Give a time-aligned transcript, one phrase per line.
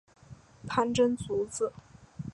[0.67, 1.71] 潘珍族子。